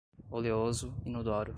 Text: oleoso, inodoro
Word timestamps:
oleoso, 0.31 0.93
inodoro 1.05 1.49